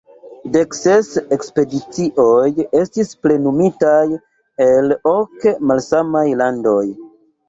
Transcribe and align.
Dekses 0.53 1.07
ekspedicioj 1.35 2.47
estis 2.79 3.11
plenumitaj 3.25 3.99
el 4.69 4.95
ok 5.11 5.45
malsamaj 5.73 6.25
landoj. 6.41 6.83